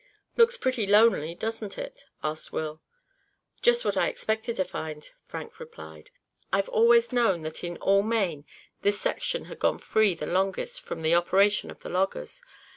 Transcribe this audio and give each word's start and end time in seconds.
"Looks 0.35 0.57
pretty 0.57 0.87
lonely, 0.87 1.35
doesn't 1.35 1.77
it?" 1.77 2.05
asked 2.23 2.51
Will. 2.51 2.81
"Just 3.61 3.85
what 3.85 3.95
I 3.95 4.07
expected 4.07 4.55
to 4.55 4.65
find," 4.65 5.07
Frank 5.21 5.59
replied. 5.59 6.09
"I've 6.51 6.69
always 6.69 7.11
known 7.11 7.43
that 7.43 7.63
in 7.63 7.77
all 7.77 8.01
Maine 8.01 8.47
this 8.81 8.99
section 8.99 9.45
had 9.45 9.59
gone 9.59 9.77
free 9.77 10.15
the 10.15 10.25
longest 10.25 10.81
from 10.81 11.03
the 11.03 11.13
operation 11.13 11.69
of 11.69 11.81
the 11.81 11.89
loggers. 11.89 12.41